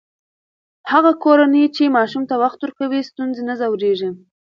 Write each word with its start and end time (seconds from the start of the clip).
هغه 0.91 1.11
کورنۍ 1.23 1.65
چې 1.75 1.93
ماشوم 1.97 2.23
ته 2.29 2.35
وخت 2.43 2.59
ورکوي، 2.61 3.01
ستونزې 3.09 3.41
نه 3.49 3.53
ژورېږي. 3.59 4.09